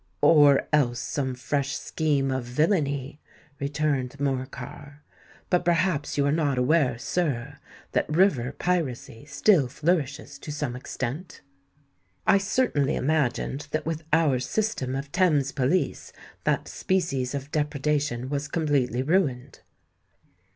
"Or 0.23 0.67
else 0.73 0.97
some 0.97 1.35
fresh 1.35 1.75
scheme 1.77 2.31
of 2.31 2.43
villany," 2.43 3.21
returned 3.59 4.19
Morcar. 4.19 5.03
"But 5.51 5.63
perhaps 5.63 6.17
you 6.17 6.25
are 6.25 6.31
not 6.31 6.57
aware, 6.57 6.97
sir, 6.97 7.59
that 7.91 8.09
river 8.09 8.51
piracy 8.53 9.25
still 9.27 9.67
flourishes 9.67 10.39
to 10.39 10.51
some 10.51 10.75
extent?" 10.75 11.41
"I 12.25 12.39
certainly 12.39 12.95
imagined 12.95 13.67
that 13.69 13.85
with 13.85 14.03
our 14.11 14.39
system 14.39 14.95
of 14.95 15.11
Thames 15.11 15.51
police, 15.51 16.11
that 16.45 16.67
species 16.67 17.35
of 17.35 17.51
depredation 17.51 18.27
was 18.27 18.47
completely 18.47 19.03
ruined." 19.03 19.59